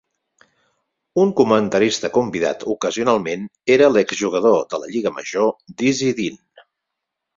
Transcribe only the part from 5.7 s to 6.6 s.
Dizzy Dean.